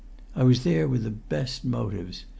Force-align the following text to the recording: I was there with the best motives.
I 0.35 0.41
was 0.43 0.63
there 0.63 0.87
with 0.87 1.03
the 1.03 1.11
best 1.11 1.63
motives. 1.63 2.25